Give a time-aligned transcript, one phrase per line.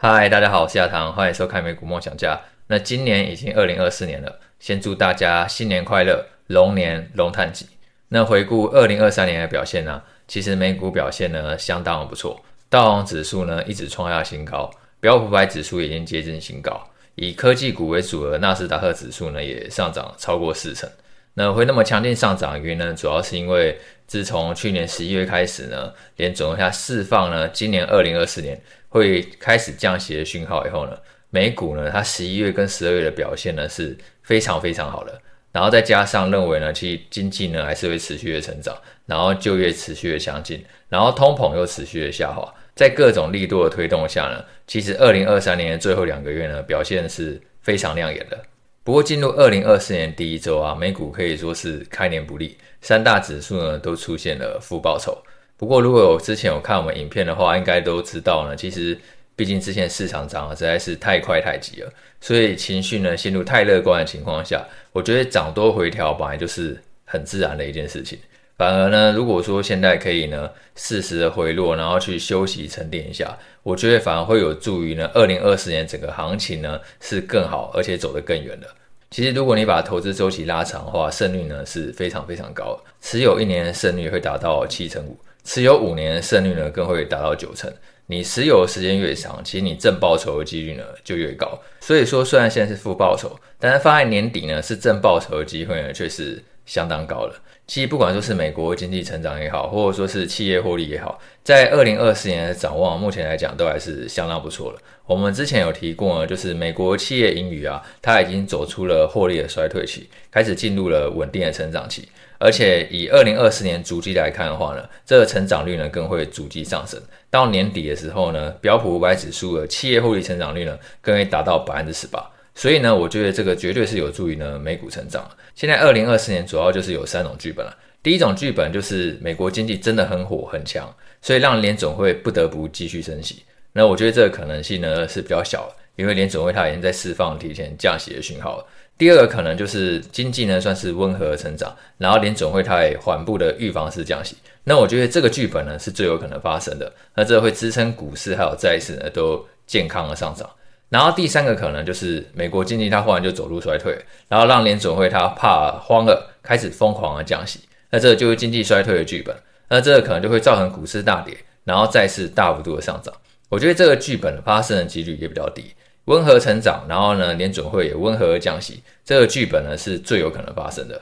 [0.00, 2.40] 嗨，大家好，我是亚堂，欢迎收看美股梦想家。
[2.68, 7.66] 那今年已经二零二四年了，先祝大家新年快乐，龙年龙探吉。
[8.10, 12.40] 那回顾二零二三年的表现呢，其实美股表现呢相当不错，
[12.70, 16.80] 道琼指数呢一直创下新高，标普百指数已经接近新高，
[17.16, 20.88] 以科技股为主的纳斯达克指数呢也上涨超过四成。
[21.34, 23.76] 那会那么强劲上涨原因呢，主要是因为
[24.06, 30.96] 自从去年十一月开始呢，联准会它释放呢今年二零二四年会开始降息的讯号以后呢，
[31.30, 35.20] 美股呢它十一月跟十二月的表现呢是非常非常好的。
[35.50, 48.38] 然后再加上认为呢，其实经济呢还是会持续的成长，然后就业持续的强劲，然后通膨又持续的下滑，在各种力度的推动下呢，其实二零二三年的最后两个月呢表现是非常亮眼的。
[48.84, 55.16] 不过进入二零二四年第一周啊，美股可以说是开年不利，三大指数呢都出现了负报酬。
[55.58, 58.98] 不过如果有之前有看我们影片的话，应该都知道呢，其实。
[59.38, 68.18] 毕竟之前市场涨得实在是太快太急了，所以情绪呢陷入太乐观的情况下，我觉得涨多回调本来就是很自然的一件事情。
[68.56, 78.66] 反而呢，如果说现在可以呢适时的回落，然后去休息沉淀一下，我觉得反而会有助于呢二零二四年整个行情呢是更好，而且走得更远的。
[79.12, 87.72] 其实如果你把投资周期拉长的话，胜率呢是非常非常高的，持有一年的胜率会达到七成五，持有五年的胜率呢更会达到九成。
[88.10, 91.60] 你持有的时间越长，其实你正报酬的几率呢就越高。
[91.80, 97.34] 所以说，虽然现在是负报酬，但是放在年底呢是正报酬的机会呢却是相当高了。
[97.66, 104.78] 其实不管说是美国经济成长也好，或者说是企业获利也好，在二零二四年的展望，目前来讲都还是相当不错了。
[105.04, 112.08] 我们之前有提过，就是美国企业盈余啊，它已经走出了获利的衰退期，开始进入了稳定的成长期。
[112.38, 117.00] 而且以二零二四年逐季来看的话呢，这个成长率呢更会逐季上升。
[117.30, 122.24] 到年底的时候呢，标普五百指数的企业获利成长率呢更会达到百分之十八。
[122.54, 125.28] 所以呢，我觉得这个绝对是有助于呢美股成长。
[125.54, 127.76] 现在二零二四年主要就是有三种剧本了。
[128.02, 133.42] 第一种剧本就是美国经济真的很火很强，所以让联总会不得不继续升息。
[133.72, 138.64] 那我觉得这个可能性呢是比较小的，因为联准会它已经在释放提前降息的讯号了。
[138.96, 144.36] 第二个可能就是经济呢算是温和的成长，然后联准会它也缓步的预防式降息。
[144.62, 150.48] 那我觉得这个剧本呢是最有可能发生的，那这会支撑股市还有债市呢都健康的上涨。
[150.88, 153.98] 然后第三个可能就是美国经济它忽然就走入衰退，
[154.28, 157.60] 然后让联准会它怕慌了，开始疯狂的降息。
[157.90, 159.34] 那这个就是经济衰退的剧本，
[159.68, 163.14] 那这个可能就会造成股市大跌，然后债市大幅度的上涨。
[163.48, 165.72] 我觉得这个剧本发生的几率也比较低。
[166.08, 170.98] 温和成长，然后呢，联准会也温和降息，这个剧本呢是最有可能发生的。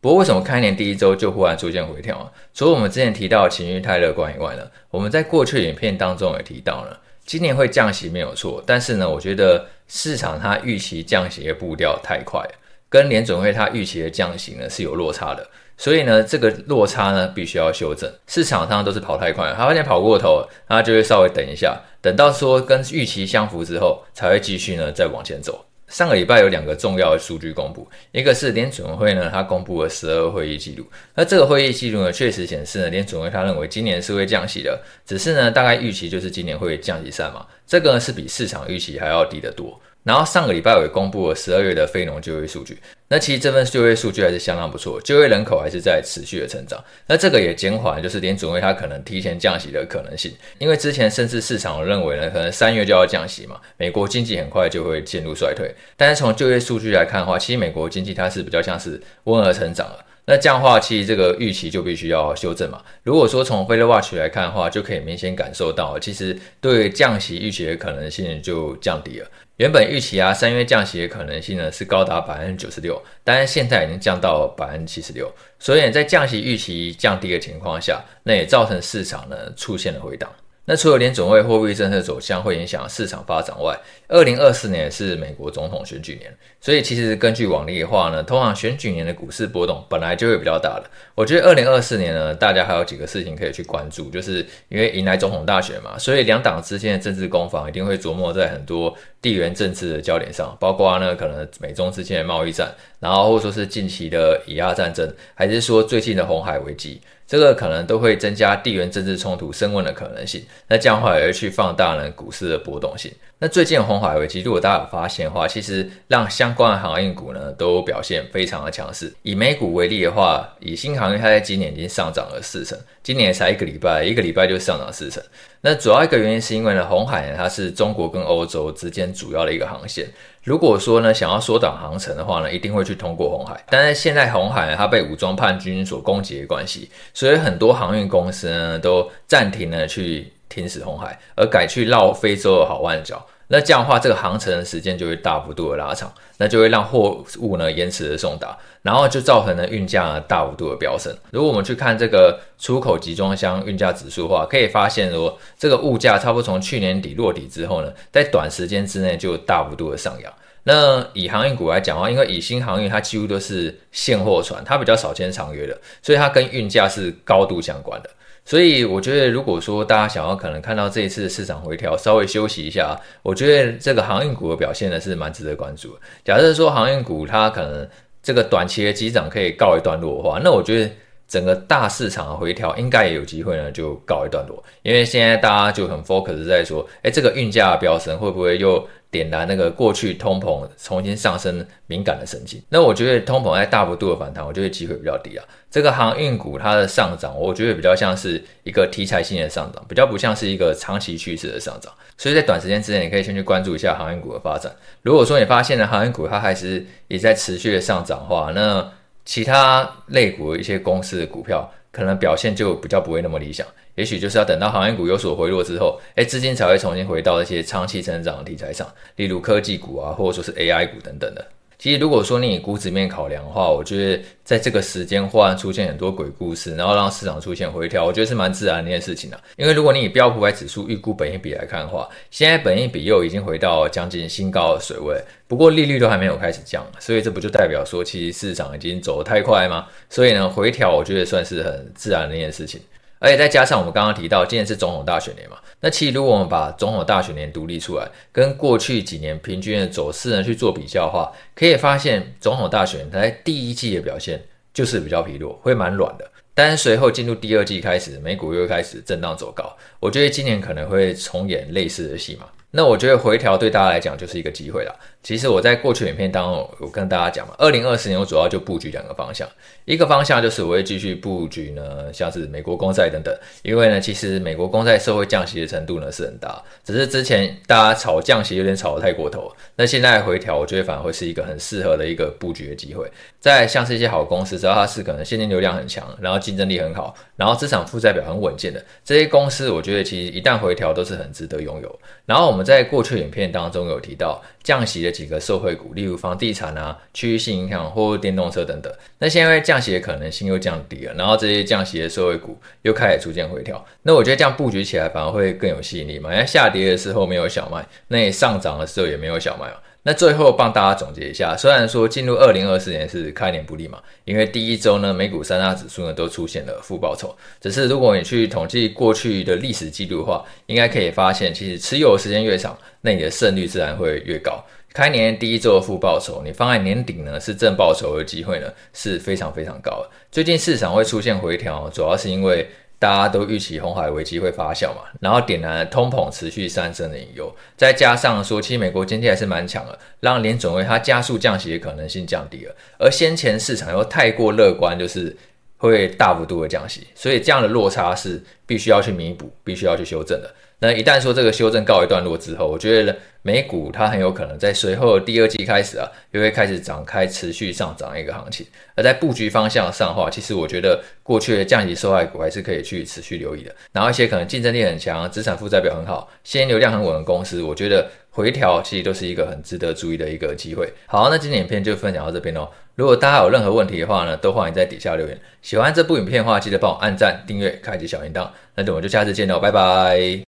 [0.00, 2.32] 不过，为什么开年第一周就忽然出现回调？
[2.52, 12.44] 除了我们之前提到的情绪太乐观以外呢，我们在过去影片当中也提到了，今年会降息没有错，但是呢，我觉得市场它预期降息的步调太快，
[12.88, 15.48] 跟联准会它预期的降息呢是有落差的。
[15.78, 18.12] 所以呢，这个落差呢，必须要修正。
[18.26, 25.64] 市场上都是跑太快了，他发现跑过头，他就会稍微等一下，等到说跟预期相符之后，才会继续呢再往前走。
[25.86, 30.84] 上个礼拜有两个重要的数据公布，一个是联准会呢，他公布了十二会议记录。
[31.14, 39.80] 那这个会议记录呢，确实显示呢，联准会他认为今年是会降息的，只是呢，大概预期就是今年会降息三嘛，这个呢是比市场预期还要低得多。
[40.08, 46.82] 然后上个礼拜我也公布了十二月的非农就业数据，那其实这份就业数据还是相当不错，就业人口还是在持续的成长。
[47.06, 55.70] 那这个也减缓就是联准会它可能提前降息的可能性，因为之前甚至市场认为呢，可能三月就要降息嘛，美国经济很快就会进入衰退。
[55.94, 60.02] 但是从就业数据来看的话，其实美国经济它是比较像是温和成长了。
[60.24, 62.82] 那这样的话，其实这个预期就必须要修正嘛。
[63.02, 69.26] 如果说从 FedWatch 来看的话，就可以明显感受到，其实对降息预期的可能性就降低了。
[69.58, 75.28] 原本预期啊，三月降息的可能性呢是高达百分之九十六，但是现在已经降到百分之七十六。
[75.58, 80.30] 所以在降息预期降低的情况下，那也造成市场呢出现了回档。
[80.70, 83.74] 那除了联准会货币政策走向会影响市场发展外，
[84.06, 86.30] 二零二四年是美国总统选举年，
[86.60, 90.84] 所以其实根据往例的话呢，通常选举年的股市波动本来就会比较大的。
[91.14, 107.00] 我觉得二零二四年呢，大家还有几个事情可以去关注，就是因为迎来总统大选嘛，所以两党之间的政治攻防一定会琢磨在很多地缘政治的焦点上，包括呢可能美中之间的贸易战，然后或者说是近期的以阿战争，还是说最近的红海危机。
[107.26, 113.12] 这个可能都会增加地缘政治冲突升温的可能性，那这样的话也会去放大呢股市的波动性。
[113.38, 119.12] 那最近红海危机，如果大家有发现的话，其实让相关的航运股呢都表现非常的强势。
[119.22, 125.22] 以美股为例的话，以新航运它在今年已经上涨了四成，今年才一个礼拜，一个礼拜就上涨四成。
[125.60, 130.06] 那主要一个原因是因为呢，红海呢它是中国跟欧洲之间主要的一个航线。
[130.42, 133.62] 如果说呢想要缩短航程的话呢，一定会去通过红海。
[133.68, 143.24] 但是现在红海呢它被武装叛军所攻击的关系，所以很多航运公司呢都暂停了去停驶红海，而改去绕非洲的好望角。
[143.50, 151.10] 那这样的话，这个航程的时间就会大幅度的拉长，那就会让货物呢延迟的送达，然后就造成了运价大幅度的飙升。
[151.30, 160.32] 如果我们去看这个出口集装箱运价指数的话，可以发现说，这个物价差不多从去年底落底之后呢，在短时间之内就大幅度的上扬。
[160.64, 168.10] 那以航运股来讲的话，因为以新航运它几乎都是现货船，它比较少签长约的，所以它跟运价是高度相关的。
[168.48, 176.00] 所以我觉得，如果说大家想要可能看到这一次的市场回调，稍微休息一下，我觉得这个航运股的表现呢是蛮值得关注的。
[176.24, 177.86] 假设说航运股它可能
[178.22, 180.90] 这个短期的急涨可以告一段落的话，那我觉得
[181.28, 192.62] 整个大市场的回调应该也有机会呢就告一段落，因为现在大家就很 focus 在说，哎，这个运价的飙升会不会又点燃那个过去通膨重新上升敏感的神经？
[192.68, 195.44] 那我觉得通膨在大幅度的反弹，我觉得机会比较低啊。
[195.70, 201.92] 这个航运股它的上涨，我觉得比较像是一个题材性的上涨，比较不像是一个长期趋势的上涨。
[202.16, 204.70] 所以在短时间之内，你可以先去关注一下航运股的发展。
[205.02, 208.92] 如果说你发现了航运股它还是也在持续的上涨的话，那
[209.24, 213.66] 其他类股一些公司的股票可能表现就比较不会那么理想。
[213.94, 218.86] 也许就是要等到行业股有所回落之后，哎，资金才会重新回到一些长期成长的题材上，
[219.16, 221.44] 例如科技股啊，或者说是 AI 股等等的。
[221.78, 229.40] 其实，如果说你以估值面考量的话，我觉得在这个时间忽然出现很多鬼故事，然后让市场出现回调，我觉得是蛮自然的一件事情的。
[229.56, 239.86] 因为如果你以标普百指数预估本益比来看的话，现在本益比又已经回到将近新高的水位，不过利率都还没有开始降，所以这不就代表说其实市场已经走得太快吗？
[240.10, 242.80] 所以呢，回调我觉得算是很自然的一件事情。
[243.18, 254.42] 而且再加上我们刚刚提到，今年是总统大选年嘛，那其实如果我们把总统大选年独立出来，跟过去几年平均的走势呢去做比较的话，可以发现总统大选它在第一季的表现
[254.72, 256.30] 就是比较疲弱，会蛮软的。
[256.54, 262.46] 但是随后进入第二季开始，美股又开始震荡走高，我觉得今年可能会重演类似的戏码。
[262.70, 264.94] 那我觉得回调对大家来讲就是一个机会了。
[265.22, 269.48] 其实我在过去影片当中有跟大家讲嘛，二零二四年我主要就布局两个方向，
[269.84, 283.10] 一个方向就是我会继续布局呢，像是美国公债等等，因为呢，其实美国公债社会降息的程度呢是很大，只是之前大家炒降息有点炒得太过头，那现在回调，我觉得反而会是一个很适合的一个布局的机会。
[283.40, 291.98] 再像是一些好公司，只要它是可能现金流量很强，然后竞争力很好，然后资产负债表很稳健的这些公司，我觉得其实一旦回调都是很值得拥有。
[292.26, 298.92] 然后我们我们在过去影片当中有提到降息的几个社会股，例如房地产啊、区域性影响或电动车等等。
[299.20, 303.86] 那现在降息的可能性又降低了，然后这些降息的社会股又开始逐渐回调。
[304.02, 306.34] 那我觉得这样布局起来反而会更有吸引力嘛。
[306.34, 309.76] 因为下跌的时候没有小麦，那你上涨的时候也没有小麦嘛。
[310.04, 317.36] 那最后帮大家总结一下，虽然说进入二零二四年是开年不利嘛，因为第一周呢，美股三大指数呢都出现了负报酬。
[317.60, 324.64] 只是如果你去统计过去的历史记录的话，应该可以发现，其实持有时间越长，那你的胜率自然会越高。
[324.94, 330.10] 开年第一周的负报酬，你放在年底呢是正报酬的机会呢是非常非常高的。
[330.30, 332.66] 最近市场会出现回调，主要是因为。
[332.98, 345.36] 大家都预期红海危机会发酵嘛，然后点燃了通膨持续上升的引诱，再加上说，其实美国经济还是蛮强的，让联准会它加速降息的可能性降低了，而先前市场又太过乐观，就是
[345.76, 350.52] 会大幅度的降息，所以这样的落差是必须要去弥补，必须要去修正的。
[350.80, 358.64] 那一旦说这个修正告一段落之后，我觉得美股它很有可能在随后第二季开始啊，又会开始展开持续上涨一个行情。
[358.94, 363.74] 而在布局方向上的话，其实我觉得过去的降级受害股还是可以去持续留意的。
[363.92, 370.88] 然后一些可能竞争力很强、资产负债表很好、现金流量很稳的公司，我觉得回调其实都是一个很值得注意的一个机会。
[371.06, 372.68] 好，那今天影片就分享到这边喽。
[372.94, 375.40] 如果大家有任何问题的话呢，都欢迎在底下留言。
[375.60, 378.48] 喜欢这部影片的话，记得帮我按赞、订阅、开启小铃铛。
[378.76, 380.47] 那我们就下次见喽，拜拜。